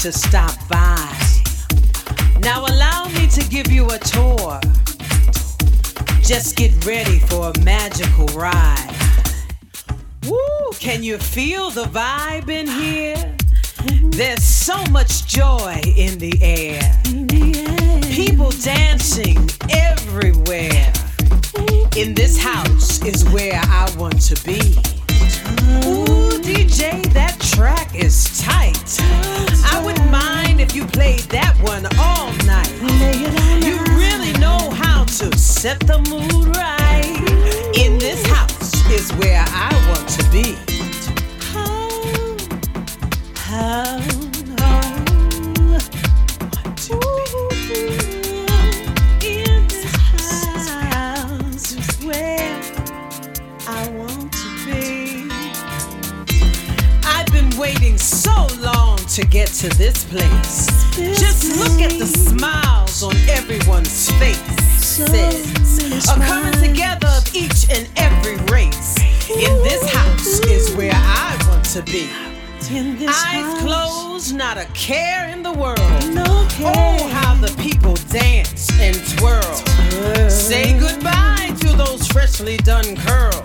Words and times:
to 0.00 0.10
stop 0.10 0.56
by. 0.66 0.96
Now 2.40 2.64
allow 2.64 3.08
me 3.08 3.26
to 3.26 3.46
give 3.50 3.70
you 3.70 3.86
a 3.90 3.98
tour. 3.98 4.58
Just 6.22 6.56
get 6.56 6.86
ready 6.86 7.18
for 7.18 7.52
a 7.54 7.60
magical 7.60 8.24
ride. 8.28 8.96
Woo, 10.26 10.70
can 10.78 11.02
you 11.02 11.18
feel 11.18 11.68
the 11.68 11.84
vibe 11.84 12.48
in 12.48 12.66
here? 12.66 13.36
There's 14.16 14.42
so 14.42 14.82
much 14.86 15.26
joy 15.26 15.78
in 15.84 16.18
the 16.18 16.32
air. 16.40 16.80
People 18.10 18.52
dancing 18.52 19.50
everywhere. 19.68 20.94
In 21.98 22.14
this 22.14 22.38
house 22.38 23.04
is 23.04 23.28
where 23.28 23.60
I 23.62 23.94
want 23.98 24.18
to 24.22 24.44
be. 24.46 24.89
To 59.10 59.26
get 59.26 59.48
to 59.48 59.68
this 59.70 60.04
place. 60.04 60.66
Just 60.94 61.58
look 61.58 61.80
at 61.82 61.98
the 61.98 62.06
smiles 62.06 63.02
on 63.02 63.16
everyone's 63.28 64.08
face. 64.12 65.00
A 65.00 66.14
coming 66.14 66.52
together 66.52 67.08
of 67.08 67.34
each 67.34 67.68
and 67.72 67.88
every 67.96 68.36
race. 68.52 68.96
Oh, 69.28 69.34
in 69.34 69.64
this 69.64 69.90
house 69.90 70.38
is 70.46 70.72
where 70.76 70.92
I 70.94 71.36
want 71.48 71.64
to 71.70 71.82
be. 71.82 72.08
Eyes 73.08 73.62
closed, 73.62 74.32
not 74.36 74.56
a 74.56 74.66
care 74.74 75.28
in 75.28 75.42
the 75.42 75.52
world. 75.52 75.78
Oh, 75.80 77.08
how 77.12 77.34
the 77.34 77.52
people 77.60 77.96
dance 78.10 78.70
and 78.78 78.94
twirl. 79.18 80.30
Say 80.30 80.78
goodbye 80.78 81.52
to 81.62 81.76
those 81.76 82.06
freshly 82.06 82.58
done 82.58 82.94
curls. 82.94 83.42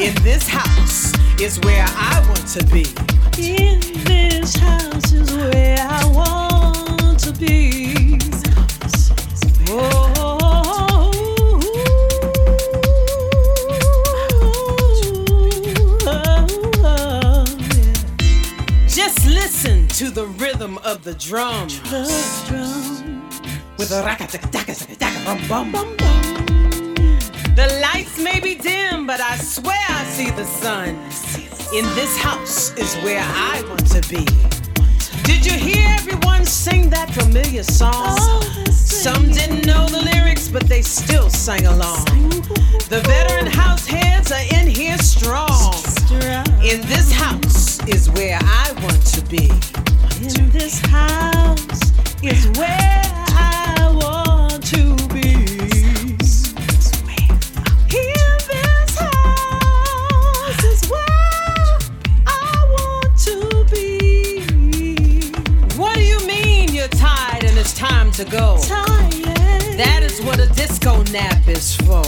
In 0.00 0.14
this 0.22 0.48
house 0.48 1.12
is 1.38 1.60
where 1.60 1.84
I 1.86 2.24
want 2.26 2.48
to 2.48 2.64
be. 2.72 3.13
In 3.36 3.80
this 4.04 4.54
house 4.56 5.12
is 5.12 5.32
where 5.32 5.78
I 5.80 6.04
want 6.06 7.18
to 7.20 7.32
be. 7.32 8.18
Oh, 9.68 11.04
just 18.86 19.26
listen 19.26 19.88
to 19.88 20.10
the 20.10 20.26
rhythm 20.38 20.78
of 20.78 21.02
the 21.02 21.14
drum. 21.14 21.68
With 23.76 23.90
a 23.90 24.02
rum 25.26 25.40
bum 25.48 25.72
bum 25.72 25.96
bum. 25.96 26.14
The 27.56 27.80
lights 27.82 28.18
may 28.18 28.40
be 28.40 28.54
dim, 28.54 29.06
but 29.06 29.20
I 29.20 29.36
swear 29.36 29.76
I 29.88 30.04
see 30.04 30.30
the 30.30 30.44
sun. 30.44 30.96
In 31.72 31.84
this 31.96 32.16
house 32.16 32.72
is 32.76 32.94
where 33.02 33.20
I 33.20 33.64
want 33.68 33.86
to 33.90 34.00
be. 34.08 34.24
Did 35.24 35.44
you 35.44 35.52
hear 35.52 35.86
everyone 35.88 36.44
sing 36.44 36.90
that 36.90 37.10
familiar 37.12 37.62
song? 37.62 38.16
Some 38.70 39.30
didn't 39.32 39.66
know 39.66 39.86
the 39.88 40.02
lyrics, 40.02 40.48
but 40.48 40.68
they 40.68 40.82
still 40.82 41.30
sang 41.30 41.66
along. 41.66 42.04
The 42.88 43.02
veteran 43.04 43.46
house 43.46 43.86
heads 43.86 44.30
are 44.30 44.44
in 44.60 44.68
here 44.68 44.98
strong. 44.98 45.74
In 46.62 46.80
this 46.82 47.10
house 47.10 47.84
is 47.88 48.10
where 48.10 48.38
I 48.40 48.72
want 48.82 49.04
to 49.06 49.22
be. 49.22 49.50
In 50.22 50.50
this 50.50 50.78
house 50.80 51.92
is 52.22 52.46
where 52.58 53.23
to 68.24 68.30
go? 68.30 68.56
That 69.76 70.00
is 70.02 70.20
what 70.22 70.38
a 70.38 70.46
disco 70.54 71.02
nap 71.12 71.48
is 71.48 71.76
for. 71.76 72.02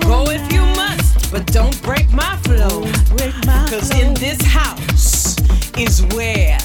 Go 0.00 0.24
if 0.28 0.52
you 0.52 0.62
must, 0.76 1.30
but 1.30 1.46
don't 1.46 1.80
break 1.82 2.10
my 2.12 2.36
flow. 2.38 2.82
Cause 3.68 3.90
in 3.98 4.14
this 4.14 4.40
house 4.42 5.36
is 5.78 6.04
where 6.14 6.58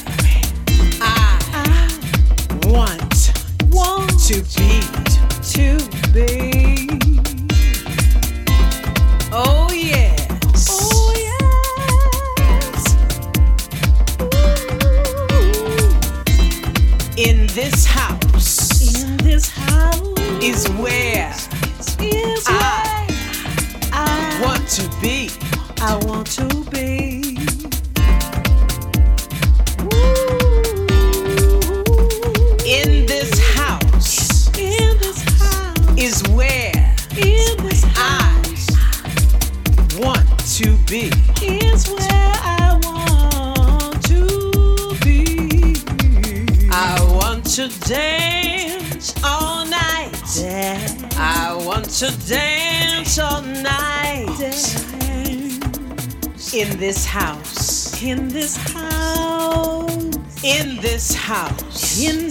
In 61.97 62.24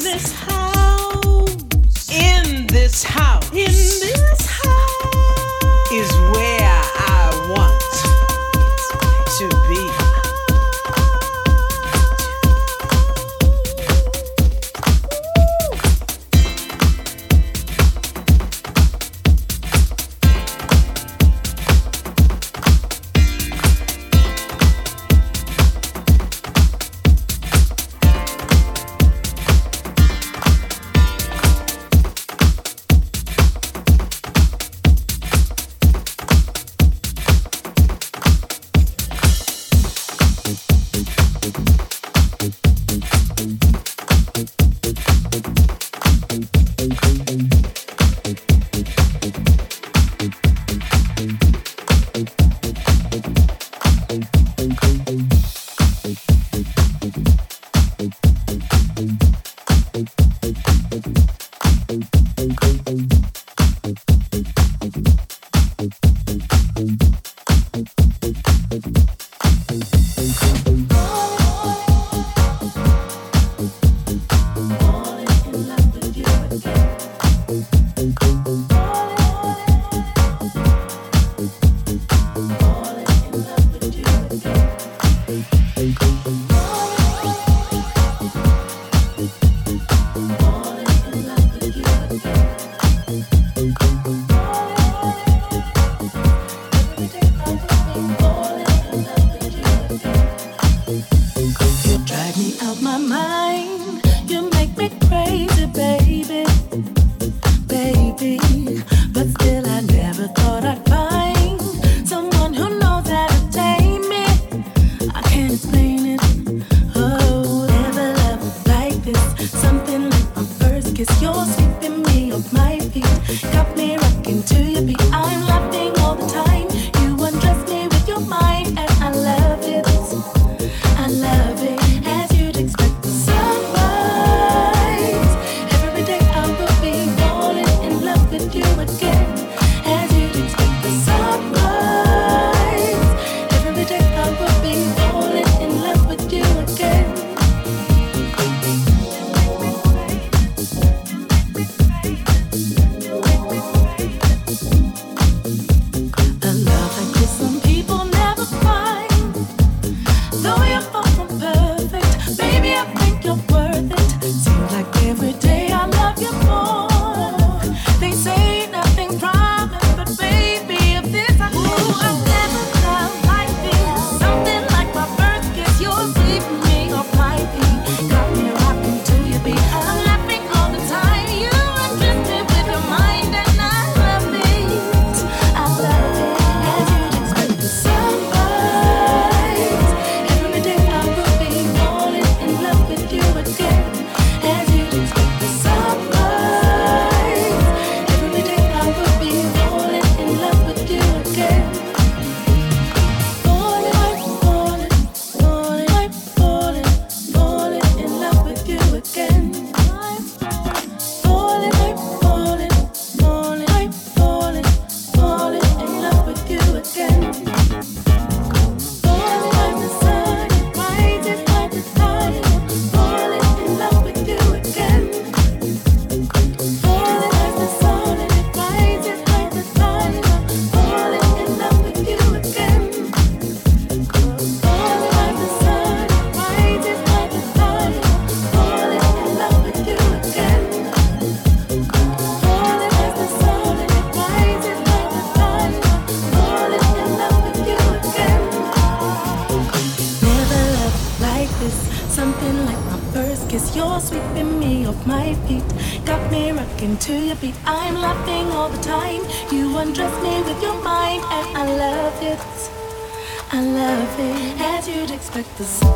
expect 265.37 265.59
the 265.59 265.65
sun. 265.65 265.94